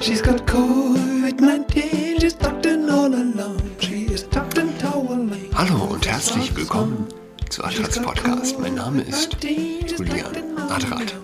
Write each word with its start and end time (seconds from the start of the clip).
She's 0.00 0.22
got 0.22 0.46
COVID-19, 0.46 2.20
she's 2.20 2.34
tucked 2.34 2.66
in 2.66 2.88
all 2.88 3.12
alone. 3.12 3.76
She 3.80 4.04
is 4.04 4.22
tucked 4.24 4.56
in 4.56 4.72
toweling. 4.78 5.50
Hallo 5.52 5.92
und 5.92 6.06
herzlich 6.06 6.54
willkommen 6.54 7.08
zu 7.50 7.64
Adrats 7.64 8.00
Podcast. 8.00 8.58
Mein 8.60 8.74
Name 8.76 9.02
ist 9.02 9.36
Julian 9.42 10.56
Adrat. 10.70 11.14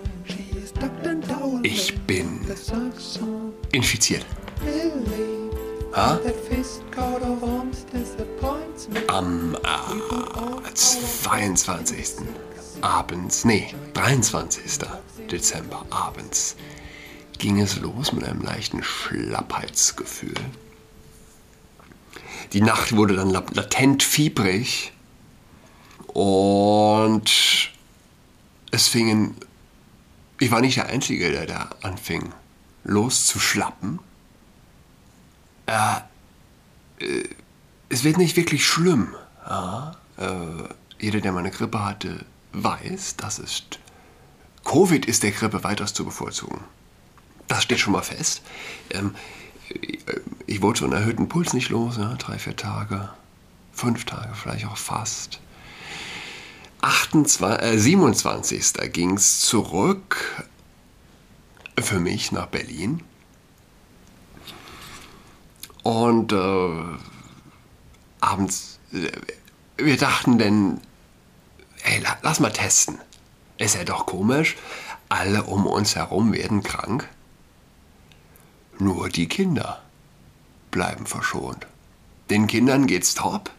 Ich 1.62 1.96
bin 2.00 2.40
infiziert. 3.70 4.26
Ha? 5.94 6.18
Am 9.06 9.54
äh, 9.54 10.74
22. 10.74 12.06
abends, 12.80 13.44
nee, 13.44 13.72
23. 13.94 14.78
Dezember 15.30 15.86
abends 15.90 16.56
ging 17.44 17.60
es 17.60 17.78
los 17.78 18.12
mit 18.12 18.24
einem 18.24 18.40
leichten 18.40 18.82
Schlappheitsgefühl. 18.82 20.32
Die 22.54 22.62
Nacht 22.62 22.96
wurde 22.96 23.16
dann 23.16 23.28
latent 23.28 24.02
fiebrig 24.02 24.92
und 26.06 27.70
es 28.70 28.88
fingen, 28.88 29.36
ich 30.40 30.50
war 30.50 30.62
nicht 30.62 30.78
der 30.78 30.86
Einzige, 30.86 31.30
der 31.32 31.44
da 31.44 31.68
anfing 31.82 32.32
loszuschlappen. 32.84 33.98
Äh, 35.66 35.96
äh, 37.00 37.28
es 37.90 38.04
wird 38.04 38.16
nicht 38.16 38.38
wirklich 38.38 38.66
schlimm. 38.66 39.14
Ja? 39.46 39.98
Äh, 40.16 40.72
jeder, 40.98 41.20
der 41.20 41.32
mal 41.32 41.40
eine 41.40 41.50
Grippe 41.50 41.84
hatte, 41.84 42.24
weiß, 42.54 43.16
dass 43.16 43.38
es 43.38 43.64
Covid 44.64 45.04
ist 45.04 45.22
der 45.22 45.32
Grippe 45.32 45.62
weitaus 45.62 45.92
zu 45.92 46.06
bevorzugen. 46.06 46.64
Das 47.48 47.62
steht 47.62 47.78
schon 47.78 47.92
mal 47.92 48.02
fest. 48.02 48.42
Ähm, 48.90 49.14
ich 50.46 50.62
wollte 50.62 50.80
so 50.80 50.84
einen 50.86 50.94
erhöhten 50.94 51.28
Puls 51.28 51.52
nicht 51.52 51.70
los, 51.70 51.96
ja, 51.96 52.14
drei, 52.14 52.38
vier 52.38 52.56
Tage, 52.56 53.10
fünf 53.72 54.04
Tage, 54.04 54.34
vielleicht 54.34 54.66
auch 54.66 54.76
fast. 54.76 55.40
28, 56.80 57.62
äh, 57.66 57.78
27. 57.78 58.92
ging 58.92 59.16
es 59.16 59.40
zurück 59.40 60.44
für 61.80 61.98
mich 61.98 62.30
nach 62.30 62.46
Berlin. 62.46 63.02
Und 65.82 66.32
äh, 66.32 66.82
abends, 68.20 68.78
äh, 68.92 69.10
wir 69.76 69.96
dachten 69.96 70.38
denn, 70.38 70.80
hey, 71.82 72.02
lass 72.22 72.40
mal 72.40 72.52
testen. 72.52 72.98
Ist 73.56 73.76
ja 73.76 73.84
doch 73.84 74.04
komisch, 74.06 74.56
alle 75.08 75.44
um 75.44 75.66
uns 75.66 75.96
herum 75.96 76.32
werden 76.32 76.62
krank. 76.62 77.08
Nur 78.78 79.08
die 79.08 79.28
Kinder 79.28 79.80
bleiben 80.70 81.06
verschont. 81.06 81.66
Den 82.30 82.46
Kindern 82.46 82.86
geht's 82.86 83.14
top 83.14 83.50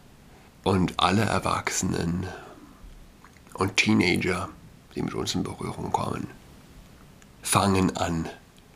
und 0.64 0.94
alle 0.98 1.22
Erwachsenen 1.22 2.26
und 3.54 3.76
Teenager, 3.76 4.50
die 4.94 5.02
mit 5.02 5.14
uns 5.14 5.34
in 5.34 5.42
Berührung 5.42 5.92
kommen, 5.92 6.26
fangen 7.42 7.96
an 7.96 8.28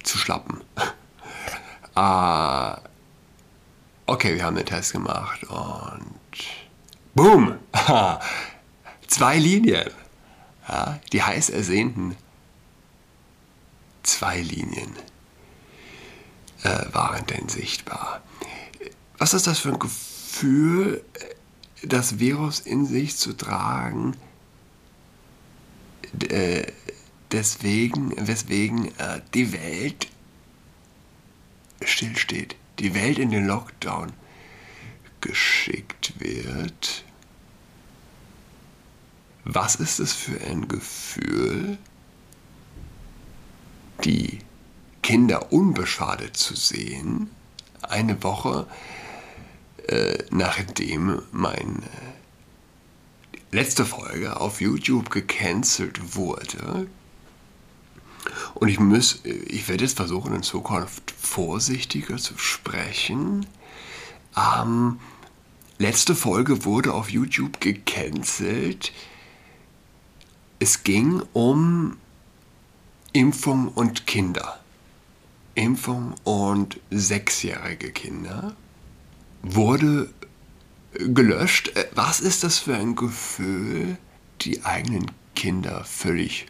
zu 0.02 0.16
schlappen. 0.16 0.60
ah, 1.94 2.78
okay, 4.06 4.36
wir 4.36 4.44
haben 4.44 4.56
den 4.56 4.66
Test 4.66 4.92
gemacht 4.92 5.44
und 5.44 6.20
boom, 7.14 7.58
zwei 9.06 9.38
Linien. 9.38 9.90
Ja, 10.68 11.00
die 11.12 11.22
heiß 11.22 11.50
ersehnten 11.50 12.16
zwei 14.02 14.40
Linien 14.40 14.94
äh, 16.62 16.92
waren 16.92 17.26
denn 17.26 17.48
sichtbar. 17.48 18.22
Was 19.18 19.34
ist 19.34 19.46
das 19.46 19.58
für 19.58 19.70
ein 19.70 19.78
Gefühl, 19.78 21.04
das 21.82 22.18
Virus 22.18 22.60
in 22.60 22.86
sich 22.86 23.16
zu 23.16 23.32
tragen, 23.34 24.16
äh, 26.28 26.66
deswegen, 27.32 28.14
weswegen 28.16 28.86
äh, 28.98 29.20
die 29.34 29.52
Welt 29.52 30.08
stillsteht, 31.82 32.56
die 32.78 32.94
Welt 32.94 33.18
in 33.18 33.30
den 33.30 33.46
Lockdown 33.46 34.12
geschickt 35.20 36.14
wird. 36.18 37.04
Was 39.44 39.76
ist 39.76 40.00
es 40.00 40.12
für 40.12 40.40
ein 40.42 40.68
Gefühl, 40.68 41.78
die 44.04 44.38
Kinder 45.10 45.52
unbeschadet 45.52 46.36
zu 46.36 46.54
sehen, 46.54 47.30
eine 47.82 48.22
Woche 48.22 48.68
äh, 49.88 50.18
nachdem 50.30 51.20
meine 51.32 51.82
letzte 53.50 53.84
Folge 53.84 54.38
auf 54.38 54.60
YouTube 54.60 55.10
gecancelt 55.10 56.14
wurde. 56.14 56.86
Und 58.54 58.68
ich 58.68 58.78
muss, 58.78 59.18
ich 59.24 59.66
werde 59.68 59.82
jetzt 59.82 59.96
versuchen, 59.96 60.32
in 60.32 60.44
Zukunft 60.44 61.10
vorsichtiger 61.10 62.18
zu 62.18 62.38
sprechen. 62.38 63.46
Ähm, 64.36 65.00
letzte 65.78 66.14
Folge 66.14 66.64
wurde 66.64 66.94
auf 66.94 67.10
YouTube 67.10 67.60
gecancelt. 67.60 68.92
Es 70.60 70.84
ging 70.84 71.20
um 71.32 71.96
Impfung 73.12 73.66
und 73.66 74.06
Kinder. 74.06 74.60
Impfung 75.54 76.14
und 76.24 76.80
sechsjährige 76.90 77.92
Kinder 77.92 78.56
wurde 79.42 80.12
gelöscht. 80.92 81.76
Äh, 81.76 81.86
was 81.94 82.20
ist 82.20 82.44
das 82.44 82.58
für 82.58 82.76
ein 82.76 82.94
Gefühl, 82.96 83.98
die 84.42 84.64
eigenen 84.64 85.10
Kinder 85.34 85.84
völlig 85.84 86.46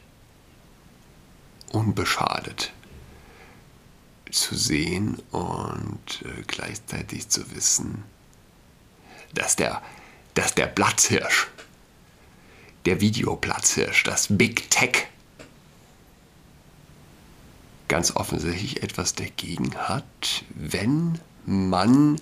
unbeschadet 1.72 2.72
zu 4.30 4.54
sehen 4.54 5.18
und 5.30 6.22
äh, 6.24 6.42
gleichzeitig 6.46 7.28
zu 7.28 7.54
wissen, 7.54 8.04
dass 9.34 9.56
der, 9.56 9.82
dass 10.34 10.54
der 10.54 10.66
Platzhirsch, 10.66 11.48
der 12.86 13.00
Videoplatzhirsch, 13.00 14.04
das 14.04 14.26
Big 14.30 14.70
Tech 14.70 15.08
ganz 17.90 18.14
offensichtlich 18.14 18.84
etwas 18.84 19.16
dagegen 19.16 19.74
hat, 19.74 20.44
wenn 20.54 21.18
man 21.44 22.20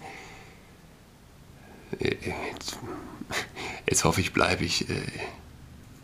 äh, 2.01 2.17
jetzt, 2.25 2.79
jetzt 3.87 4.05
hoffe 4.05 4.23
ich, 4.23 4.33
bleibe 4.33 4.65
ich 4.65 4.89
äh, 4.89 5.03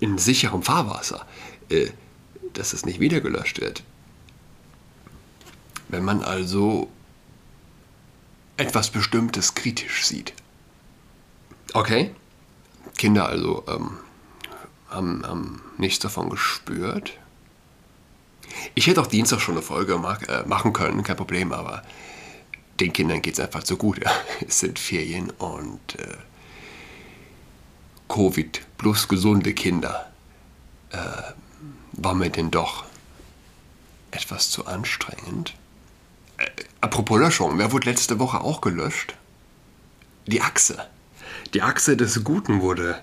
in 0.00 0.18
sicherem 0.18 0.62
Fahrwasser, 0.62 1.26
äh, 1.70 1.88
dass 2.52 2.74
es 2.74 2.84
nicht 2.84 3.00
wieder 3.00 3.22
gelöscht 3.22 3.58
wird. 3.58 3.82
Wenn 5.88 6.04
man 6.04 6.22
also 6.22 6.90
etwas 8.58 8.90
Bestimmtes 8.90 9.54
kritisch 9.54 10.04
sieht. 10.04 10.34
Okay, 11.72 12.14
Kinder 12.98 13.30
also 13.30 13.64
ähm, 13.66 13.96
haben, 14.90 15.26
haben 15.26 15.62
nichts 15.78 16.00
davon 16.00 16.28
gespürt, 16.28 17.18
ich 18.74 18.86
hätte 18.86 19.00
auch 19.00 19.06
Dienstag 19.06 19.40
schon 19.40 19.54
eine 19.54 19.62
Folge 19.62 19.94
äh, 19.94 20.48
machen 20.48 20.72
können, 20.72 21.02
kein 21.02 21.16
Problem, 21.16 21.52
aber 21.52 21.82
den 22.80 22.92
Kindern 22.92 23.22
geht 23.22 23.34
es 23.34 23.40
einfach 23.40 23.62
zu 23.62 23.76
gut. 23.76 24.00
Es 24.46 24.60
sind 24.60 24.78
Ferien 24.78 25.30
und 25.30 25.98
äh, 25.98 26.16
Covid 28.08 28.60
plus 28.78 29.08
gesunde 29.08 29.54
Kinder 29.54 30.12
äh, 30.90 30.96
war 31.92 32.14
mir 32.14 32.30
denn 32.30 32.50
doch 32.50 32.84
etwas 34.10 34.50
zu 34.50 34.66
anstrengend. 34.66 35.54
Äh, 36.38 36.46
apropos 36.80 37.18
Löschung, 37.18 37.58
wer 37.58 37.72
wurde 37.72 37.90
letzte 37.90 38.18
Woche 38.18 38.40
auch 38.40 38.60
gelöscht? 38.60 39.14
Die 40.26 40.40
Achse. 40.40 40.86
Die 41.52 41.62
Achse 41.62 41.96
des 41.96 42.24
Guten 42.24 42.60
wurde 42.60 43.00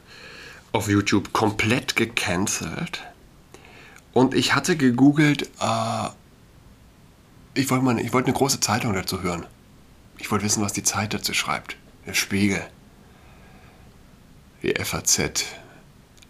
auf 0.71 0.87
YouTube 0.87 1.33
komplett 1.33 1.95
gecancelt. 1.95 3.03
Und 4.13 4.33
ich 4.33 4.55
hatte 4.55 4.75
gegoogelt, 4.75 5.49
äh, 5.59 6.09
ich 7.53 7.69
wollte 7.69 7.85
mal, 7.85 8.13
wollt 8.13 8.25
eine 8.25 8.33
große 8.33 8.59
Zeitung 8.59 8.93
dazu 8.93 9.21
hören. 9.21 9.45
Ich 10.17 10.29
wollte 10.31 10.45
wissen, 10.45 10.63
was 10.63 10.73
die 10.73 10.83
Zeit 10.83 11.13
dazu 11.13 11.33
schreibt. 11.33 11.77
Der 12.05 12.13
Spiegel, 12.13 12.61
die 14.63 14.73
FAZ. 14.73 15.45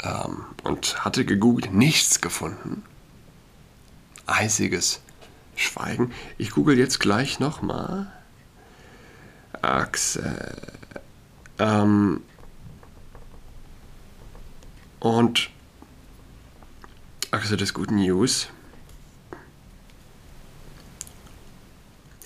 Ähm, 0.04 0.46
und 0.64 1.04
hatte 1.04 1.26
gegoogelt, 1.26 1.74
nichts 1.74 2.22
gefunden. 2.22 2.84
Eisiges 4.26 5.02
Schweigen. 5.56 6.12
Ich 6.38 6.52
google 6.52 6.78
jetzt 6.78 7.00
gleich 7.00 7.40
nochmal. 7.40 8.12
Achse. 9.62 10.56
Ähm, 11.60 12.22
und 15.00 15.50
Achse 17.32 17.56
des 17.56 17.74
guten 17.74 17.96
News. 17.96 18.50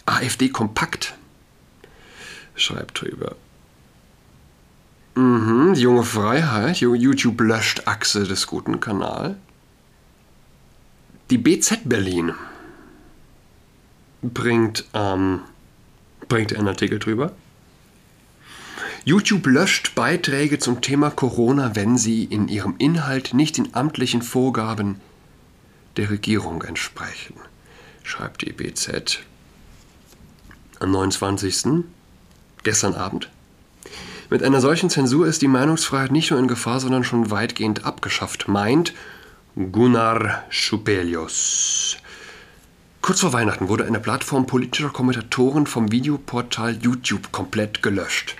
AfD 0.08 0.50
Kompakt 0.50 1.16
schreibt 2.56 3.02
drüber. 3.02 3.36
Mhm, 5.16 5.76
junge 5.76 6.04
Freiheit, 6.04 6.78
YouTube 6.78 7.40
löscht 7.42 7.88
Achse 7.88 8.24
des 8.24 8.48
guten 8.48 8.80
Kanal. 8.80 9.38
Die 11.30 11.38
BZ 11.38 11.82
Berlin 11.86 12.34
bringt, 14.24 14.86
ähm, 14.94 15.42
bringt 16.28 16.56
einen 16.56 16.68
Artikel 16.68 16.98
drüber. 17.00 17.32
YouTube 19.08 19.46
löscht 19.46 19.94
Beiträge 19.94 20.58
zum 20.58 20.82
Thema 20.82 21.12
Corona, 21.12 21.76
wenn 21.76 21.96
sie 21.96 22.24
in 22.24 22.48
ihrem 22.48 22.74
Inhalt 22.80 23.36
nicht 23.36 23.58
den 23.58 23.76
amtlichen 23.76 24.24
Vorgaben 24.24 25.00
der 25.96 26.10
Regierung 26.10 26.64
entsprechen, 26.64 27.36
schreibt 28.02 28.42
die 28.42 28.52
BZ 28.52 29.20
am 30.80 30.90
29. 30.90 31.84
gestern 32.64 32.96
Abend. 32.96 33.30
Mit 34.32 34.42
einer 34.42 34.60
solchen 34.60 34.90
Zensur 34.90 35.28
ist 35.28 35.44
die 35.44 35.48
Meinungsfreiheit 35.48 36.12
nicht 36.12 36.32
nur 36.32 36.40
in 36.40 36.48
Gefahr, 36.48 36.80
sondern 36.80 37.04
schon 37.04 37.30
weitgehend 37.30 37.86
abgeschafft, 37.86 38.48
meint 38.48 38.96
Gunnar 39.56 40.46
Schupelius. 40.50 41.98
Kurz 43.04 43.20
vor 43.20 43.34
Weihnachten 43.34 43.68
wurde 43.70 43.86
eine 43.86 44.00
Plattform 44.00 44.48
politischer 44.48 44.90
Kommentatoren 44.90 45.68
vom 45.68 45.92
Videoportal 45.92 46.80
YouTube 46.82 47.32
komplett 47.32 47.84
gelöscht. 47.84 48.36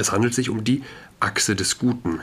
Es 0.00 0.12
handelt 0.12 0.32
sich 0.32 0.48
um 0.48 0.64
die 0.64 0.82
Achse 1.20 1.54
des 1.54 1.78
Guten. 1.78 2.22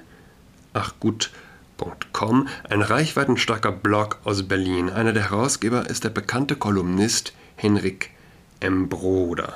Ach 0.74 0.96
gut.com, 1.00 2.48
ein 2.68 2.82
reichweitenstarker 2.82 3.72
Blog 3.72 4.18
aus 4.24 4.48
Berlin. 4.48 4.90
Einer 4.90 5.14
der 5.14 5.30
Herausgeber 5.30 5.88
ist 5.88 6.04
der 6.04 6.10
bekannte 6.10 6.56
Kolumnist 6.56 7.34
Henrik 7.56 8.10
M. 8.62 8.90
Broder. 8.90 9.54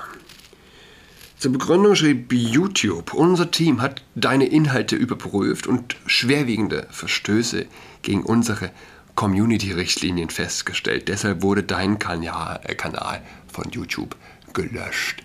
Zur 1.39 1.51
Begründung 1.51 1.95
schrieb 1.95 2.31
YouTube, 2.31 3.12
unser 3.15 3.50
Team 3.50 3.81
hat 3.81 4.03
deine 4.13 4.45
Inhalte 4.45 4.95
überprüft 4.95 5.65
und 5.65 5.95
schwerwiegende 6.06 6.85
Verstöße 6.91 7.65
gegen 8.03 8.21
unsere 8.21 8.69
Community-Richtlinien 9.15 10.29
festgestellt. 10.29 11.07
Deshalb 11.07 11.41
wurde 11.41 11.63
dein 11.63 11.97
Kanal, 11.97 12.59
äh, 12.65 12.75
Kanal 12.75 13.23
von 13.51 13.71
YouTube 13.71 14.15
gelöscht 14.53 15.23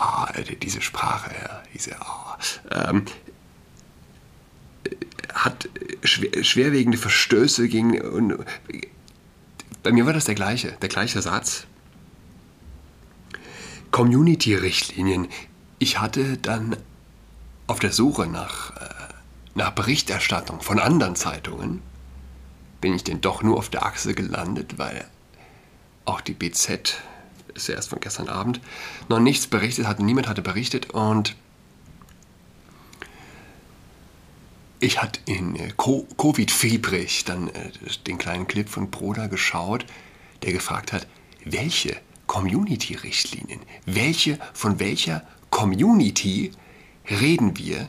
ah, 0.00 0.32
diese 0.62 0.80
Sprache, 0.80 1.30
diese 1.74 2.00
ah, 2.00 2.38
ähm, 2.70 3.04
hat 5.34 5.68
schwer, 6.02 6.42
schwerwiegende 6.42 6.98
Verstöße 6.98 7.68
gegen. 7.68 8.00
Und, 8.00 8.44
bei 9.82 9.92
mir 9.92 10.06
war 10.06 10.12
das 10.12 10.24
der 10.24 10.34
gleiche, 10.34 10.72
der 10.82 10.88
gleiche 10.88 11.22
Satz. 11.22 11.66
Community-Richtlinien. 13.90 15.28
Ich 15.78 15.98
hatte 15.98 16.36
dann 16.36 16.76
auf 17.66 17.78
der 17.80 17.92
Suche 17.92 18.26
nach, 18.26 18.76
äh, 18.76 18.88
nach 19.54 19.70
Berichterstattung 19.70 20.60
von 20.60 20.78
anderen 20.78 21.16
Zeitungen, 21.16 21.82
bin 22.80 22.94
ich 22.94 23.04
denn 23.04 23.20
doch 23.20 23.42
nur 23.42 23.56
auf 23.56 23.68
der 23.68 23.84
Achse 23.84 24.14
gelandet, 24.14 24.78
weil 24.78 25.06
auch 26.04 26.20
die 26.20 26.34
BZ 26.34 27.02
ist 27.60 27.68
ja 27.68 27.74
erst 27.74 27.90
von 27.90 28.00
gestern 28.00 28.28
Abend, 28.28 28.60
noch 29.08 29.20
nichts 29.20 29.46
berichtet 29.46 29.86
hatte, 29.86 30.04
niemand 30.04 30.28
hatte 30.28 30.42
berichtet 30.42 30.90
und 30.90 31.36
ich 34.80 35.00
hatte 35.02 35.20
in 35.26 35.56
äh, 35.56 35.72
Covid-fiebrig 35.76 37.24
dann 37.24 37.48
äh, 37.48 37.70
den 38.06 38.18
kleinen 38.18 38.46
Clip 38.46 38.68
von 38.68 38.90
Broda 38.90 39.26
geschaut, 39.26 39.84
der 40.42 40.52
gefragt 40.52 40.92
hat, 40.92 41.06
welche 41.44 41.96
Community-Richtlinien, 42.26 43.60
welche, 43.86 44.38
von 44.54 44.78
welcher 44.80 45.22
Community 45.50 46.52
reden 47.10 47.58
wir, 47.58 47.88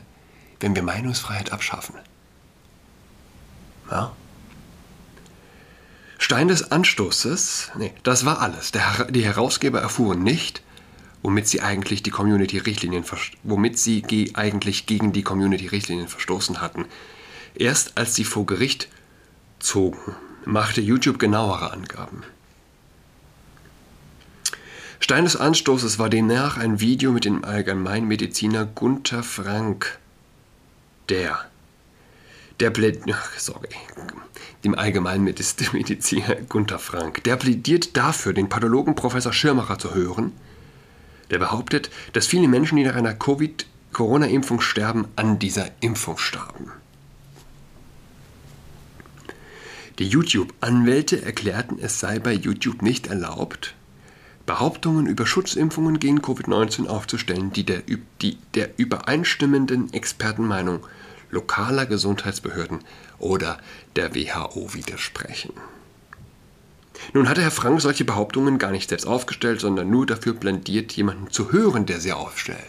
wenn 0.60 0.74
wir 0.74 0.82
Meinungsfreiheit 0.82 1.52
abschaffen? 1.52 1.94
Ja? 3.90 4.12
Stein 6.32 6.48
des 6.48 6.72
Anstoßes, 6.72 7.72
nee, 7.76 7.92
das 8.04 8.24
war 8.24 8.40
alles. 8.40 8.72
Der, 8.72 9.06
die 9.10 9.22
Herausgeber 9.22 9.82
erfuhren 9.82 10.22
nicht, 10.22 10.62
womit 11.22 11.46
sie 11.46 11.60
eigentlich 11.60 12.02
die 12.02 12.10
Community-Richtlinien, 12.10 13.04
womit 13.42 13.78
sie 13.78 14.00
ge 14.00 14.30
eigentlich 14.32 14.86
gegen 14.86 15.12
die 15.12 15.24
Community-Richtlinien 15.24 16.08
verstoßen 16.08 16.62
hatten. 16.62 16.86
Erst 17.54 17.98
als 17.98 18.14
sie 18.14 18.24
vor 18.24 18.46
Gericht 18.46 18.88
zogen, 19.58 20.16
machte 20.46 20.80
YouTube 20.80 21.18
genauere 21.18 21.70
Angaben. 21.70 22.22
Stein 25.00 25.24
des 25.24 25.36
Anstoßes 25.36 25.98
war 25.98 26.08
demnach 26.08 26.56
ein 26.56 26.80
Video 26.80 27.12
mit 27.12 27.26
dem 27.26 27.44
Allgemeinmediziner 27.44 28.64
Gunther 28.64 29.22
Frank, 29.22 29.98
der 31.10 31.51
der 32.62 32.70
plädiert, 32.70 33.18
sorry, 33.36 33.68
dem 34.64 34.78
Allgemeinmediziner 34.78 36.36
Gunther 36.48 36.78
Frank, 36.78 37.24
der 37.24 37.36
plädiert 37.36 37.96
dafür, 37.96 38.32
den 38.32 38.48
Pathologen 38.48 38.94
Professor 38.94 39.32
Schirmacher 39.32 39.78
zu 39.78 39.94
hören, 39.94 40.32
der 41.30 41.38
behauptet, 41.38 41.90
dass 42.12 42.26
viele 42.26 42.46
Menschen, 42.46 42.76
die 42.76 42.84
nach 42.84 42.94
einer 42.94 43.14
Covid-Corona-Impfung 43.14 44.60
sterben, 44.60 45.08
an 45.16 45.38
dieser 45.40 45.70
Impfung 45.80 46.18
starben. 46.18 46.70
Die 49.98 50.06
YouTube-Anwälte 50.06 51.22
erklärten, 51.22 51.78
es 51.80 51.98
sei 51.98 52.18
bei 52.18 52.32
YouTube 52.32 52.82
nicht 52.82 53.08
erlaubt, 53.08 53.74
Behauptungen 54.46 55.06
über 55.06 55.26
Schutzimpfungen 55.26 55.98
gegen 55.98 56.20
Covid-19 56.20 56.86
aufzustellen, 56.86 57.52
die 57.52 57.64
der, 57.64 57.82
die 58.20 58.38
der 58.54 58.70
übereinstimmenden 58.78 59.92
Expertenmeinung 59.92 60.80
lokaler 61.32 61.86
Gesundheitsbehörden 61.86 62.84
oder 63.18 63.58
der 63.96 64.14
WHO 64.14 64.74
widersprechen. 64.74 65.52
Nun 67.12 67.28
hatte 67.28 67.42
Herr 67.42 67.50
Frank 67.50 67.80
solche 67.80 68.04
Behauptungen 68.04 68.58
gar 68.58 68.70
nicht 68.70 68.88
selbst 68.88 69.06
aufgestellt, 69.06 69.60
sondern 69.60 69.90
nur 69.90 70.06
dafür 70.06 70.34
plädiert, 70.34 70.92
jemanden 70.92 71.30
zu 71.30 71.50
hören, 71.50 71.86
der 71.86 72.00
sie 72.00 72.12
aufstellt. 72.12 72.60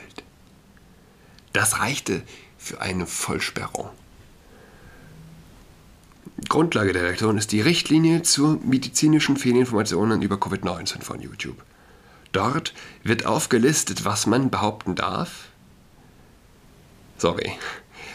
Das 1.52 1.80
reichte 1.80 2.24
für 2.58 2.82
eine 2.82 3.06
Vollsperrung. 3.06 3.90
Grundlage 6.50 6.94
der 6.94 7.04
Reaktion 7.04 7.38
ist 7.38 7.52
die 7.52 7.62
Richtlinie 7.62 8.24
zur 8.24 8.60
medizinischen 8.64 9.38
Fehlinformationen 9.38 10.22
über 10.22 10.38
Covid-19 10.38 11.02
von 11.02 11.22
YouTube. 11.22 11.62
Dort 12.32 12.74
wird 13.04 13.26
aufgelistet, 13.26 14.04
was 14.06 14.26
man 14.26 14.50
behaupten 14.50 14.96
darf. 14.96 15.50
Sorry, 17.18 17.52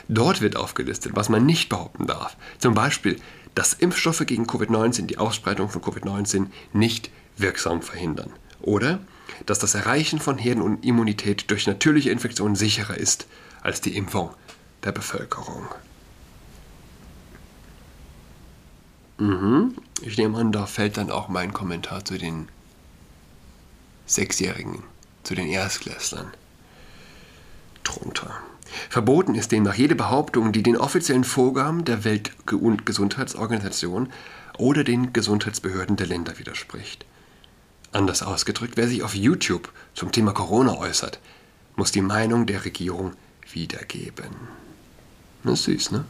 Dort 0.09 0.41
wird 0.41 0.57
aufgelistet, 0.57 1.13
was 1.15 1.29
man 1.29 1.45
nicht 1.45 1.69
behaupten 1.69 2.07
darf. 2.07 2.37
Zum 2.59 2.75
Beispiel, 2.75 3.21
dass 3.55 3.75
Impfstoffe 3.75 4.25
gegen 4.25 4.47
Covid-19 4.47 5.07
die 5.07 5.19
Ausbreitung 5.19 5.69
von 5.69 5.83
Covid-19 5.83 6.47
nicht 6.73 7.11
wirksam 7.37 7.83
verhindern. 7.83 8.33
Oder 8.61 9.01
dass 9.47 9.59
das 9.59 9.75
Erreichen 9.75 10.19
von 10.19 10.39
Herdenimmunität 10.39 11.51
durch 11.51 11.67
natürliche 11.67 12.11
Infektionen 12.11 12.57
sicherer 12.57 12.97
ist 12.97 13.27
als 13.63 13.81
die 13.81 13.97
Impfung 13.97 14.31
der 14.85 14.93
Bevölkerung. 14.93 15.67
Mhm. 19.19 19.75
Ich 20.03 20.17
nehme 20.17 20.39
an, 20.39 20.53
da 20.53 20.67
fällt 20.67 20.97
dann 20.97 21.11
auch 21.11 21.29
mein 21.29 21.53
Kommentar 21.53 22.05
zu 22.05 22.19
den 22.19 22.49
Sechsjährigen, 24.07 24.83
zu 25.25 25.35
den 25.35 25.49
Erstklässlern 25.49 26.33
drunter. 27.83 28.41
Verboten 28.91 29.35
ist 29.35 29.53
demnach 29.53 29.75
jede 29.75 29.95
Behauptung, 29.95 30.53
die 30.53 30.63
den 30.63 30.77
offiziellen 30.77 31.25
Vorgaben 31.25 31.85
der 31.85 32.05
Weltgesundheitsorganisation 32.05 34.13
oder 34.59 34.85
den 34.85 35.13
Gesundheitsbehörden 35.13 35.97
der 35.97 36.07
Länder 36.07 36.39
widerspricht. 36.39 37.05
Anders 37.93 38.23
ausgedrückt, 38.23 38.77
wer 38.77 38.89
sich 38.89 39.03
auf 39.03 39.15
YouTube 39.15 39.71
zum 39.95 40.13
Thema 40.13 40.33
Corona 40.33 40.77
äußert, 40.77 41.21
muss 41.77 41.93
die 41.93 42.03
Meinung 42.03 42.47
der 42.47 42.65
Regierung 42.65 43.13
wiedergeben. 43.53 44.35
Ist 45.45 45.65
süß, 45.65 45.93
ne? 45.93 46.05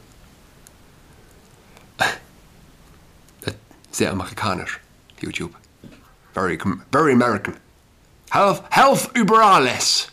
Sehr 3.90 4.12
amerikanisch, 4.12 4.80
YouTube. 5.20 5.54
Very, 6.34 6.58
very 6.92 7.12
American. 7.12 7.54
Health, 8.30 8.62
health 8.70 9.10
über 9.14 9.42
alles! 9.42 10.08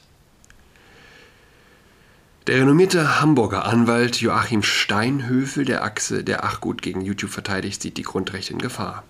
Der 2.48 2.58
renommierte 2.58 3.20
Hamburger 3.22 3.66
Anwalt 3.66 4.22
Joachim 4.22 4.62
Steinhöfel, 4.62 5.66
der 5.66 5.84
Achse 5.84 6.24
der 6.24 6.44
Achgut 6.44 6.84
gegen 6.84 7.02
YouTube 7.02 7.32
verteidigt, 7.32 7.82
sieht 7.82 7.98
die 7.98 8.04
Grundrechte 8.04 8.54
in 8.54 8.60
Gefahr. 8.60 9.04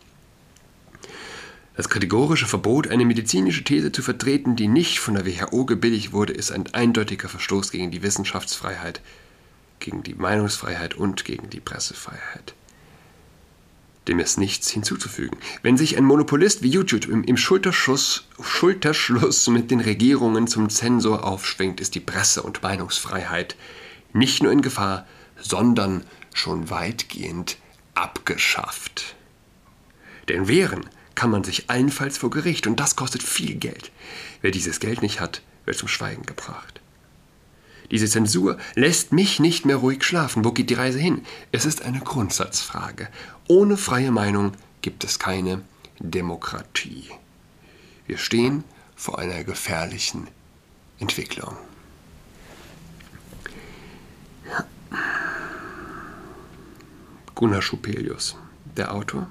Das 1.75 1.89
kategorische 1.89 2.45
Verbot, 2.45 2.87
eine 2.87 3.03
medizinische 3.03 3.65
These 3.65 3.91
zu 3.91 4.01
vertreten, 4.01 4.55
die 4.55 4.69
nicht 4.69 4.99
von 4.99 5.15
der 5.15 5.25
WHO 5.25 5.65
gebilligt 5.65 6.13
wurde, 6.13 6.31
ist 6.31 6.53
ein 6.53 6.73
eindeutiger 6.73 7.27
Verstoß 7.27 7.71
gegen 7.71 7.91
die 7.91 8.03
Wissenschaftsfreiheit, 8.03 9.01
gegen 9.79 10.01
die 10.01 10.15
Meinungsfreiheit 10.15 10.93
und 10.93 11.25
gegen 11.25 11.49
die 11.49 11.59
Pressefreiheit. 11.59 12.53
Dem 14.07 14.19
ist 14.19 14.37
nichts 14.37 14.69
hinzuzufügen. 14.69 15.37
Wenn 15.63 15.77
sich 15.77 15.97
ein 15.97 16.03
Monopolist 16.03 16.61
wie 16.61 16.69
YouTube 16.69 17.07
im, 17.07 17.23
im 17.23 17.37
Schulterschluss, 17.37 18.27
Schulterschluss 18.41 19.47
mit 19.47 19.71
den 19.71 19.79
Regierungen 19.79 20.47
zum 20.47 20.69
Zensor 20.69 21.23
aufschwingt, 21.23 21.81
ist 21.81 21.95
die 21.95 21.99
Presse- 21.99 22.43
und 22.43 22.61
Meinungsfreiheit 22.61 23.55
nicht 24.13 24.43
nur 24.43 24.51
in 24.51 24.61
Gefahr, 24.61 25.07
sondern 25.37 26.03
schon 26.33 26.69
weitgehend 26.69 27.57
abgeschafft. 27.95 29.15
Denn 30.29 30.47
wehren 30.47 30.89
kann 31.15 31.31
man 31.31 31.43
sich 31.43 31.69
allenfalls 31.69 32.17
vor 32.17 32.29
Gericht 32.29 32.67
und 32.67 32.79
das 32.79 32.95
kostet 32.95 33.23
viel 33.23 33.55
Geld. 33.55 33.91
Wer 34.41 34.51
dieses 34.51 34.79
Geld 34.79 35.01
nicht 35.01 35.19
hat, 35.19 35.41
wird 35.65 35.77
zum 35.77 35.87
Schweigen 35.87 36.23
gebracht. 36.23 36.81
Diese 37.91 38.07
Zensur 38.07 38.57
lässt 38.73 39.11
mich 39.11 39.39
nicht 39.39 39.65
mehr 39.65 39.77
ruhig 39.77 40.03
schlafen. 40.03 40.43
Wo 40.43 40.51
geht 40.51 40.69
die 40.69 40.75
Reise 40.75 40.99
hin? 40.99 41.21
Es 41.51 41.65
ist 41.65 41.83
eine 41.83 41.99
Grundsatzfrage. 41.99 43.07
Ohne 43.47 43.77
freie 43.77 44.11
Meinung 44.11 44.53
gibt 44.81 45.03
es 45.03 45.19
keine 45.19 45.61
Demokratie. 45.99 47.11
Wir 48.07 48.17
stehen 48.17 48.63
vor 48.95 49.19
einer 49.19 49.43
gefährlichen 49.43 50.27
Entwicklung. 50.99 51.55
Gunnar 57.35 57.61
Schupelius, 57.61 58.35
der 58.77 58.91
Autor. 58.93 59.27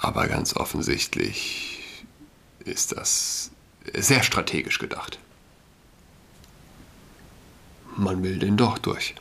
Aber 0.01 0.27
ganz 0.29 0.57
offensichtlich 0.57 1.82
ist 2.65 2.93
das 2.93 3.51
sehr 3.95 4.23
strategisch 4.23 4.79
gedacht. 4.79 5.19
Man 7.97 8.23
will 8.23 8.39
den 8.39 8.57
doch 8.57 8.79
durch. 8.79 9.15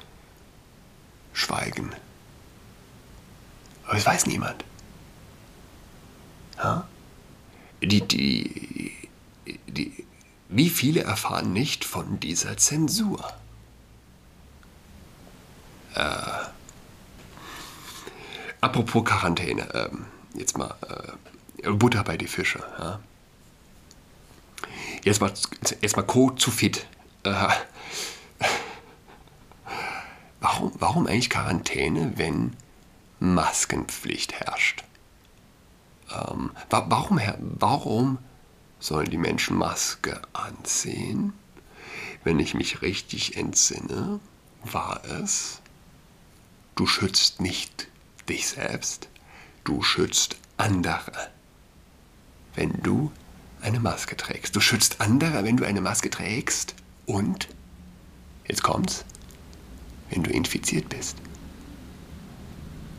Schweigen. 1.33 1.91
Aber 3.85 3.97
es 3.97 4.05
weiß 4.05 4.27
niemand. 4.27 4.63
Ja? 6.57 6.87
Die, 7.81 8.07
die, 8.07 9.09
die, 9.67 10.05
wie 10.49 10.69
viele 10.69 11.01
erfahren 11.01 11.51
nicht 11.51 11.83
von 11.83 12.19
dieser 12.19 12.57
Zensur? 12.57 13.33
Äh, 15.95 16.45
apropos 18.61 19.03
Quarantäne, 19.03 19.73
äh, 19.73 19.89
jetzt 20.37 20.57
mal 20.57 20.75
äh, 21.63 21.71
Butter 21.71 22.03
bei 22.03 22.17
die 22.17 22.27
Fische. 22.27 22.59
Ja? 22.79 22.99
Jetzt 25.03 25.21
mal, 25.21 25.33
jetzt 25.81 25.95
mal 25.95 26.03
Co 26.03 26.31
zu 26.31 26.51
fit. 26.51 26.87
Äh, 27.23 27.47
warum, 30.39 30.71
warum 30.75 31.07
eigentlich 31.07 31.29
Quarantäne, 31.29 32.13
wenn 32.17 32.55
Maskenpflicht 33.19 34.33
herrscht? 34.33 34.83
Ähm, 36.13 36.51
warum, 36.69 37.19
warum 37.39 38.17
sollen 38.79 39.09
die 39.09 39.17
Menschen 39.17 39.57
Maske 39.57 40.21
anziehen? 40.33 41.33
Wenn 42.23 42.39
ich 42.39 42.53
mich 42.53 42.81
richtig 42.81 43.37
entsinne, 43.37 44.19
war 44.63 45.03
es, 45.05 45.61
du 46.75 46.85
schützt 46.85 47.41
nicht 47.41 47.87
dich 48.29 48.47
selbst, 48.47 49.09
du 49.63 49.81
schützt 49.81 50.37
andere. 50.57 51.31
Wenn 52.53 52.81
du 52.83 53.11
eine 53.61 53.79
Maske 53.79 54.17
trägst. 54.17 54.55
Du 54.55 54.59
schützt 54.59 55.01
andere, 55.01 55.43
wenn 55.43 55.57
du 55.57 55.65
eine 55.65 55.81
Maske 55.81 56.09
trägst. 56.09 56.75
Und, 57.05 57.47
jetzt 58.47 58.63
kommt's, 58.63 59.05
wenn 60.09 60.23
du 60.23 60.31
infiziert 60.31 60.89
bist. 60.89 61.17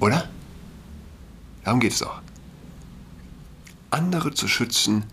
Oder? 0.00 0.28
Darum 1.64 1.80
geht 1.80 1.92
es 1.92 1.98
doch. 2.00 2.20
Andere 3.90 4.34
zu 4.34 4.48
schützen, 4.48 5.04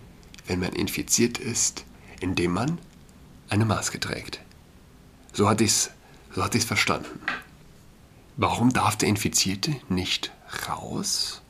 wenn 0.47 0.59
man 0.59 0.73
infiziert 0.73 1.37
ist, 1.37 1.83
indem 2.19 2.53
man 2.53 2.79
eine 3.49 3.65
Maske 3.65 3.99
trägt. 3.99 4.39
So 5.33 5.47
hatte 5.47 5.63
ich 5.63 5.71
es 5.71 5.91
so 6.33 6.43
hat 6.43 6.55
ich's 6.55 6.65
verstanden. 6.65 7.19
Warum 8.37 8.71
darf 8.71 8.95
der 8.95 9.09
Infizierte 9.09 9.75
nicht 9.89 10.31
raus, 10.67 11.41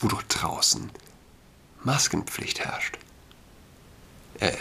wo 0.00 0.08
doch 0.08 0.22
draußen 0.22 0.90
Maskenpflicht 1.84 2.60
herrscht? 2.60 2.98
Äh, 4.40 4.52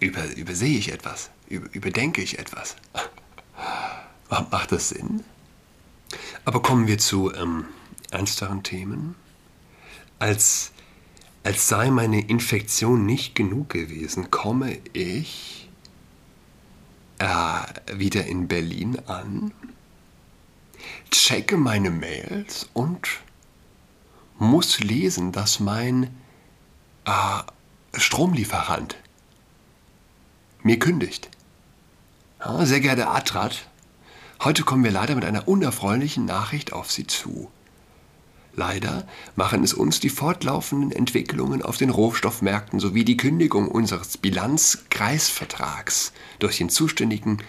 über, 0.00 0.24
übersehe 0.36 0.78
ich 0.78 0.92
etwas? 0.92 1.30
Über, 1.48 1.72
überdenke 1.72 2.22
ich 2.22 2.38
etwas? 2.38 2.76
Macht 4.28 4.72
das 4.72 4.90
Sinn? 4.90 5.24
Aber 6.44 6.60
kommen 6.60 6.86
wir 6.86 6.98
zu 6.98 7.32
ähm, 7.34 7.64
ernsteren 8.10 8.62
Themen. 8.62 9.14
Als, 10.18 10.72
als 11.44 11.68
sei 11.68 11.90
meine 11.90 12.20
Infektion 12.20 13.06
nicht 13.06 13.34
genug 13.34 13.70
gewesen, 13.70 14.30
komme 14.30 14.78
ich 14.92 15.68
äh, 17.18 17.62
wieder 17.94 18.26
in 18.26 18.48
Berlin 18.48 18.98
an, 19.06 19.52
checke 21.10 21.56
meine 21.56 21.90
Mails 21.90 22.68
und 22.74 23.08
muss 24.38 24.80
lesen, 24.80 25.32
dass 25.32 25.60
mein 25.60 26.14
äh, 27.06 27.42
Stromlieferant 27.98 28.96
mir 30.62 30.78
kündigt. 30.78 31.30
Ja, 32.40 32.66
sehr 32.66 32.80
geehrter 32.80 33.14
Atrat, 33.14 33.68
heute 34.42 34.64
kommen 34.64 34.84
wir 34.84 34.90
leider 34.90 35.14
mit 35.14 35.24
einer 35.24 35.48
unerfreulichen 35.48 36.24
Nachricht 36.24 36.72
auf 36.72 36.90
Sie 36.90 37.06
zu. 37.06 37.50
Leider 38.54 39.06
machen 39.34 39.62
es 39.62 39.74
uns 39.74 40.00
die 40.00 40.08
fortlaufenden 40.08 40.90
Entwicklungen 40.90 41.62
auf 41.62 41.76
den 41.76 41.90
Rohstoffmärkten 41.90 42.80
sowie 42.80 43.04
die 43.04 43.16
Kündigung 43.16 43.68
unseres 43.68 44.18
Bilanzkreisvertrags 44.18 46.12
durch 46.38 46.58
den 46.58 46.68
zuständigen 46.68 47.42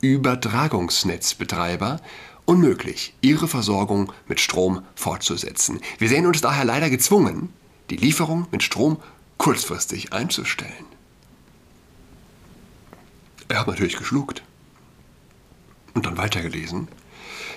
Übertragungsnetzbetreiber 0.00 2.00
unmöglich, 2.46 3.14
ihre 3.20 3.48
Versorgung 3.48 4.12
mit 4.28 4.40
Strom 4.40 4.82
fortzusetzen. 4.94 5.80
Wir 5.98 6.08
sehen 6.08 6.26
uns 6.26 6.40
daher 6.40 6.64
leider 6.64 6.90
gezwungen, 6.90 7.52
die 7.90 7.96
Lieferung 7.96 8.46
mit 8.50 8.62
Strom 8.62 8.98
kurzfristig 9.38 10.12
einzustellen. 10.12 10.86
Er 13.48 13.60
hat 13.60 13.68
natürlich 13.68 13.96
geschluckt. 13.96 14.42
Und 15.94 16.04
dann 16.06 16.18
weitergelesen. 16.18 16.88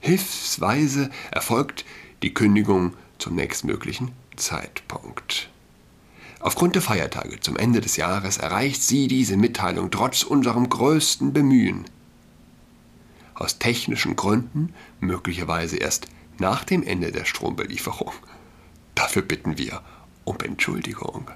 Hilfsweise 0.00 1.10
erfolgt 1.30 1.84
die 2.22 2.34
Kündigung 2.34 2.94
zum 3.18 3.34
nächstmöglichen 3.34 4.12
Zeitpunkt. 4.36 5.50
Aufgrund 6.46 6.76
der 6.76 6.82
Feiertage 6.82 7.40
zum 7.40 7.56
Ende 7.56 7.80
des 7.80 7.96
Jahres 7.96 8.36
erreicht 8.36 8.80
Sie 8.80 9.08
diese 9.08 9.36
Mitteilung 9.36 9.90
trotz 9.90 10.22
unserem 10.22 10.68
größten 10.68 11.32
Bemühen. 11.32 11.86
Aus 13.34 13.58
technischen 13.58 14.14
Gründen 14.14 14.72
möglicherweise 15.00 15.76
erst 15.76 16.06
nach 16.38 16.62
dem 16.62 16.84
Ende 16.84 17.10
der 17.10 17.24
Strombelieferung. 17.24 18.12
Dafür 18.94 19.22
bitten 19.22 19.58
wir 19.58 19.82
um 20.22 20.38
Entschuldigung. 20.38 21.28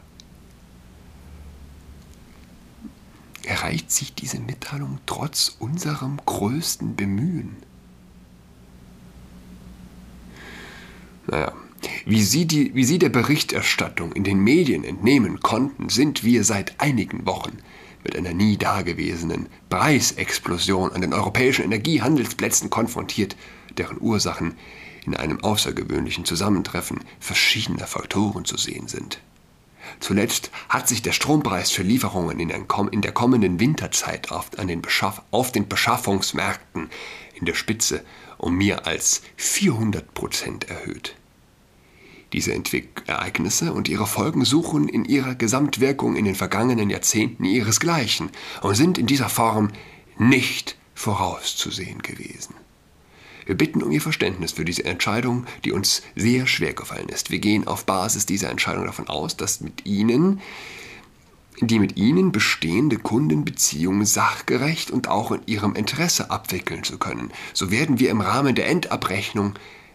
Erreicht 3.43 3.91
sich 3.91 4.15
diese 4.15 4.39
Mitteilung 4.39 5.01
trotz 5.07 5.57
unserem 5.59 6.21
größten 6.25 6.95
Bemühen? 6.95 7.57
Naja, 11.27 11.53
wie 12.05 12.23
Sie, 12.23 12.47
die, 12.47 12.75
wie 12.75 12.85
Sie 12.85 12.99
der 12.99 13.09
Berichterstattung 13.09 14.13
in 14.13 14.25
den 14.25 14.41
Medien 14.41 14.85
entnehmen 14.85 15.41
konnten, 15.41 15.89
sind 15.89 16.25
wir 16.25 16.45
seit 16.45 16.81
einigen 16.81 17.27
Wochen 17.27 17.59
mit 18.05 18.17
einer 18.17 18.33
nie 18.33 18.57
dagewesenen 18.57 19.49
Preisexplosion 19.69 20.93
an 20.93 21.01
den 21.01 21.13
europäischen 21.13 21.65
Energiehandelsplätzen 21.65 22.71
konfrontiert, 22.71 23.37
deren 23.77 24.01
Ursachen 24.01 24.55
in 25.07 25.17
einem 25.17 25.41
außergewöhnlichen 25.41 26.25
Zusammentreffen 26.25 27.01
verschiedener 27.19 27.87
Faktoren 27.87 28.45
zu 28.45 28.57
sehen 28.57 28.89
sind. 28.89 29.21
Zuletzt 29.99 30.51
hat 30.69 30.89
sich 30.89 31.03
der 31.03 31.13
Strompreis 31.13 31.71
für 31.71 31.83
Lieferungen 31.83 32.39
in, 32.39 33.03
der 33.03 33.13
kommenden 33.13 33.61
Winterzeit 33.61 34.31
auf, 34.31 34.51
den 34.51 34.83
auf 35.31 35.53
den 35.53 35.69
Beschaffungsmärkten 35.69 36.91
in 37.35 37.47
der 37.47 37.55
Spitze 37.55 38.05
um 38.39 38.57
mehr 38.57 38.87
als 38.87 39.23
400 39.37 40.15
Prozent 40.15 40.71
erhöht. 40.71 41.17
Diese 42.33 42.55
Entwick 42.55 43.03
Ereignisse 43.07 43.73
und 43.73 43.89
ihre 43.89 44.07
Folgen 44.07 44.45
suchen 44.45 44.89
in 44.89 45.05
ihrer 45.05 45.35
Gesamtwirkung 45.35 46.17
in 46.17 46.25
den 46.25 46.37
vergangenen 46.37 46.91
Jahrzehnten 46.91 47.45
ihresgleichen 47.45 48.31
und 48.63 48.77
sind 48.77 48.99
in 48.99 49.07
dieser 49.07 49.29
Form 49.29 49.71
nicht 50.19 50.77
vorauszusehen 50.95 52.03
gewesen. 52.03 52.55
Wir 53.47 53.57
bitten 53.57 53.83
um 53.83 53.91
Ihr 53.91 54.01
Verständnis 54.01 54.53
für 54.53 54.65
diese 54.65 54.85
Entscheidung, 54.85 55.45
die 55.65 55.73
uns 55.73 56.03
sehr 56.15 56.47
schwer 56.47 56.73
gefallen 56.73 57.09
ist. 57.09 57.31
Wir 57.31 57.41
gehen 57.41 57.67
auf 57.67 57.85
Basis 57.85 58.27
dieser 58.27 58.51
Entscheidung 58.51 58.85
davon 58.85 59.09
aus, 59.09 59.37
dass 59.37 59.61
mit 59.61 59.87
Ihnen 59.87 60.41
die 61.63 61.79
mit 61.79 61.97
Ihnen 61.97 62.33
bestehende 62.33 62.97
Kundenbeziehung 62.97 64.05
sachgerecht 64.05 64.91
und 64.91 65.09
auch 65.09 65.31
in 65.31 65.41
Ihrem 65.47 65.75
Interesse 65.75 66.31
abwickeln 66.31 66.85
zu 66.85 66.97
können. 66.97 67.33
So 67.53 67.71
werden 67.71 67.99
wir 67.99 68.11
im 68.11 68.21
Rahmen 68.21 68.55
der 68.55 68.69
Endabrechnung 68.69 69.55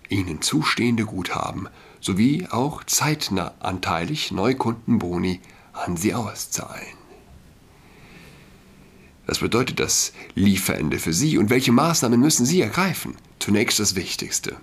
Ihnen 0.09 0.41
zustehende 0.41 1.05
Guthaben 1.05 1.67
sowie 2.05 2.47
auch 2.51 2.83
zeitnah 2.83 3.55
anteilig 3.59 4.31
Neukundenboni 4.31 5.41
an 5.73 5.97
Sie 5.97 6.13
auszahlen. 6.13 6.95
Was 9.25 9.39
bedeutet 9.39 9.79
das 9.79 10.13
Lieferende 10.35 10.99
für 10.99 11.13
Sie 11.13 11.39
und 11.39 11.49
welche 11.49 11.71
Maßnahmen 11.71 12.19
müssen 12.19 12.45
Sie 12.45 12.61
ergreifen? 12.61 13.15
Zunächst 13.39 13.79
das 13.79 13.95
Wichtigste. 13.95 14.55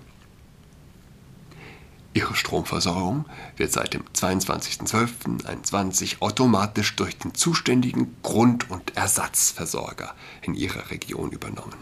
Ihre 2.13 2.35
Stromversorgung 2.35 3.25
wird 3.57 3.73
seit 3.73 3.93
dem 3.93 4.03
22.12.21 4.15 6.21
automatisch 6.21 6.95
durch 6.95 7.17
den 7.17 7.33
zuständigen 7.33 8.15
Grund- 8.23 8.71
und 8.71 8.95
Ersatzversorger 8.95 10.15
in 10.43 10.53
Ihrer 10.53 10.91
Region 10.91 11.31
übernommen. 11.31 11.75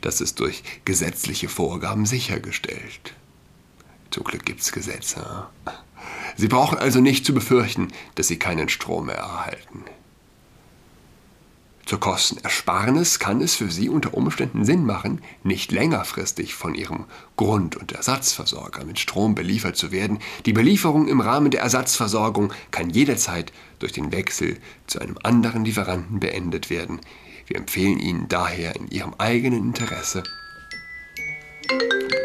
Das 0.00 0.20
ist 0.20 0.40
durch 0.40 0.64
gesetzliche 0.84 1.48
Vorgaben 1.48 2.06
sichergestellt. 2.06 3.14
Zum 4.16 4.24
Glück 4.24 4.46
gibt 4.46 4.62
es 4.62 4.72
Gesetze. 4.72 5.46
Sie 6.38 6.48
brauchen 6.48 6.78
also 6.78 7.00
nicht 7.00 7.26
zu 7.26 7.34
befürchten, 7.34 7.88
dass 8.14 8.28
Sie 8.28 8.38
keinen 8.38 8.70
Strom 8.70 9.08
mehr 9.08 9.16
erhalten. 9.16 9.84
Zur 11.84 12.00
Kostenersparnis 12.00 13.18
kann 13.18 13.42
es 13.42 13.56
für 13.56 13.70
Sie 13.70 13.90
unter 13.90 14.14
Umständen 14.14 14.64
Sinn 14.64 14.86
machen, 14.86 15.20
nicht 15.42 15.70
längerfristig 15.70 16.54
von 16.54 16.74
Ihrem 16.74 17.04
Grund- 17.36 17.76
und 17.76 17.92
Ersatzversorger 17.92 18.86
mit 18.86 18.98
Strom 18.98 19.34
beliefert 19.34 19.76
zu 19.76 19.92
werden. 19.92 20.18
Die 20.46 20.54
Belieferung 20.54 21.08
im 21.08 21.20
Rahmen 21.20 21.50
der 21.50 21.60
Ersatzversorgung 21.60 22.54
kann 22.70 22.88
jederzeit 22.88 23.52
durch 23.80 23.92
den 23.92 24.12
Wechsel 24.12 24.56
zu 24.86 24.98
einem 24.98 25.18
anderen 25.24 25.66
Lieferanten 25.66 26.20
beendet 26.20 26.70
werden. 26.70 27.02
Wir 27.46 27.58
empfehlen 27.58 27.98
Ihnen 27.98 28.28
daher 28.28 28.76
in 28.76 28.88
Ihrem 28.88 29.12
eigenen 29.18 29.62
Interesse. 29.62 30.22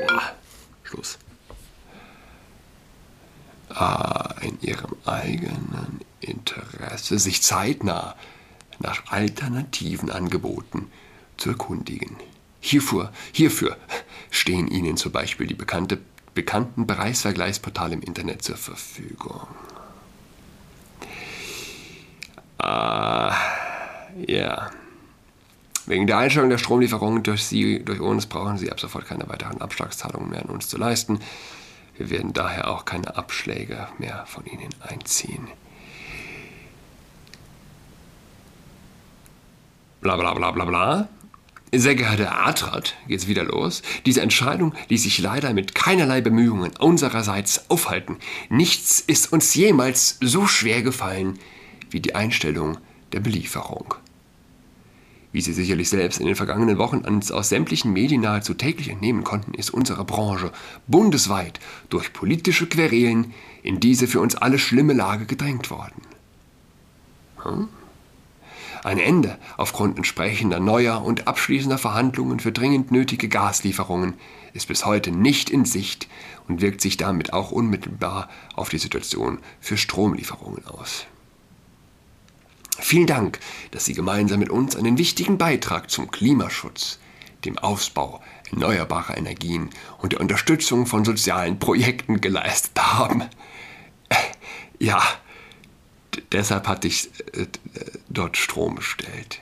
Boah, 0.08 0.32
Schluss. 0.84 1.19
Ah, 3.75 4.36
in 4.41 4.60
Ihrem 4.62 4.95
eigenen 5.05 6.01
Interesse, 6.19 7.19
sich 7.19 7.41
zeitnah 7.41 8.15
nach 8.79 9.03
alternativen 9.07 10.10
Angeboten 10.12 10.91
zu 11.38 11.49
erkundigen. 11.51 12.17
Hierfür, 12.60 13.12
hierfür 13.31 13.77
stehen 14.29 14.67
Ihnen 14.67 14.97
zum 14.97 15.12
Beispiel 15.12 15.47
die 15.47 15.53
bekannte, 15.53 15.99
bekannten 16.34 16.86
Preisvergleichsportale 16.86 17.93
im 17.93 18.01
Internet 18.01 18.43
zur 18.43 18.57
Verfügung. 18.57 19.47
Ah, 22.57 23.36
ja. 24.27 24.69
Wegen 25.88 26.05
der 26.07 26.19
Einstellung 26.19 26.49
der 26.49 26.60
Stromlieferungen 26.60 27.23
durch 27.23 27.43
Sie, 27.43 27.84
durch 27.84 27.99
uns, 27.99 28.27
brauchen 28.27 28.57
Sie 28.57 28.71
ab 28.71 28.79
sofort 28.79 29.07
keine 29.07 29.27
weiteren 29.29 29.62
Abschlagszahlungen 29.62 30.29
mehr 30.29 30.43
an 30.43 30.49
uns 30.49 30.67
zu 30.67 30.77
leisten. 30.77 31.19
Wir 31.97 32.10
werden 32.10 32.34
daher 32.34 32.69
auch 32.69 32.86
keine 32.86 33.15
Abschläge 33.15 33.88
mehr 33.97 34.25
von 34.27 34.45
Ihnen 34.45 34.69
einziehen. 34.80 35.47
bla 40.01 40.17
bla 40.17 40.34
bla 40.34 40.51
bla 40.51 40.65
bla. 40.65 41.10
Sehr 41.73 41.95
geehrter 41.95 42.45
Adrat, 42.45 42.95
geht's 43.08 43.27
wieder 43.27 43.43
los. 43.45 43.82
Diese 44.06 44.21
Entscheidung 44.21 44.73
ließ 44.89 45.04
sich 45.04 45.19
leider 45.19 45.54
mit 45.54 45.73
keinerlei 45.73 46.19
Bemühungen 46.19 46.71
unsererseits 46.77 47.69
aufhalten. 47.69 48.17
Nichts 48.49 48.99
ist 48.99 49.32
uns 49.32 49.54
jemals 49.54 50.17
so 50.19 50.47
schwer 50.47 50.82
gefallen 50.82 51.39
wie 51.89 52.01
die 52.01 52.13
Einstellung 52.13 52.77
der 53.13 53.21
Belieferung. 53.21 53.93
Wie 55.32 55.41
Sie 55.41 55.54
sicherlich 55.54 55.89
selbst 55.89 56.20
in 56.20 56.26
den 56.26 56.36
vergangenen 56.36 56.78
Wochen 56.78 57.04
aus 57.32 57.50
sämtlichen 57.50 57.94
Medien 57.94 58.22
nahezu 58.22 58.54
täglich 58.54 58.89
entnehmen 58.89 59.24
konnten, 59.24 59.54
ist 59.54 59.74
unsere 59.74 60.04
Branche 60.04 60.52
bundesweit 60.88 61.60
durch 61.89 62.12
politische 62.12 62.67
Querelen 62.67 63.34
in 63.63 63.80
diese 63.80 64.08
für 64.08 64.20
uns 64.20 64.36
alle 64.36 64.60
schlimme 64.60 64.94
Lage 64.94 65.26
gedrängt 65.26 65.70
worden. 65.70 66.02
Hm? 67.44 67.70
Ein 68.84 68.98
Ende 68.98 69.38
aufgrund 69.58 69.98
entsprechender 69.98 70.60
neuer 70.60 71.04
und 71.04 71.28
abschließender 71.28 71.78
Verhandlungen 71.78 72.39
für 72.39 72.52
dringend 72.52 72.91
nötige 72.91 73.30
Gaslieferungen 73.30 74.15
ist 74.54 74.67
bis 74.67 74.86
heute 74.86 75.12
nicht 75.12 75.50
in 75.50 75.65
Sicht 75.65 76.08
und 76.48 76.62
wirkt 76.62 76.82
sich 76.82 76.98
damit 76.98 77.32
auch 77.32 77.52
unmittelbar 77.52 78.28
auf 78.56 78.70
die 78.70 78.80
Situation 78.80 79.38
für 79.60 79.78
Stromlieferungen 79.78 80.65
aus. 80.65 81.06
Vielen 82.82 83.08
Dank, 83.08 83.39
dass 83.70 83.86
Sie 83.86 83.94
gemeinsam 83.94 84.39
mit 84.39 84.50
uns 84.50 84.76
einen 84.76 84.98
wichtigen 84.98 85.38
Beitrag 85.38 85.89
zum 85.89 86.10
Klimaschutz, 86.10 87.00
dem 87.46 87.58
Ausbau 87.58 88.22
erneuerbarer 88.52 89.17
Energien 89.17 89.70
und 90.00 90.13
der 90.13 90.20
Unterstützung 90.20 90.88
von 90.88 91.06
sozialen 91.06 91.60
Projekten 91.60 92.22
geleistet 92.22 92.78
haben. 92.82 93.24
Ja, 94.80 95.02
deshalb 96.32 96.67
hatte 96.67 96.88
ich 96.88 97.12
äh, 97.34 97.46
dort 98.10 98.36
Strom 98.36 98.76
bestellt. 98.76 99.41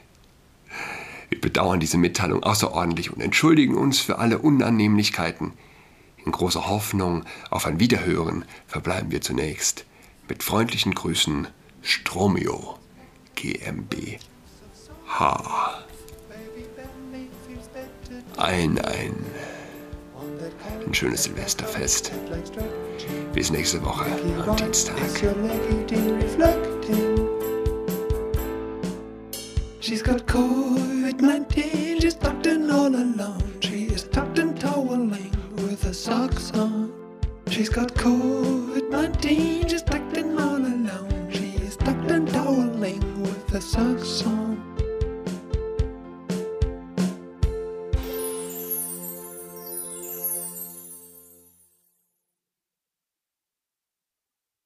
Wir 1.29 1.39
bedauern 1.39 1.79
diese 1.79 1.97
Mitteilung 1.97 2.43
außerordentlich 2.43 3.11
und 3.11 3.21
entschuldigen 3.21 3.75
uns 3.75 3.99
für 4.01 4.19
alle 4.19 4.39
Unannehmlichkeiten. 4.39 5.53
In 6.25 6.33
großer 6.33 6.67
Hoffnung 6.67 7.23
auf 7.49 7.65
ein 7.65 7.79
Wiederhören 7.79 8.43
verbleiben 8.67 9.11
wir 9.11 9.21
zunächst 9.21 9.85
mit 10.27 10.43
freundlichen 10.43 10.93
Grüßen 10.93 11.47
Stromio 11.81 12.78
GmbH. 13.39 14.19
Ein, 18.35 18.77
ein, 18.79 19.13
ein 20.85 20.93
schönes 20.93 21.23
Silvesterfest. 21.23 22.11
Bis 23.33 23.49
nächste 23.49 23.81
Woche 23.85 24.07
am 24.45 24.57
Dienstag. 24.57 24.95
She's 29.79 30.03
got 30.03 30.27
COVID-19, 30.27 30.78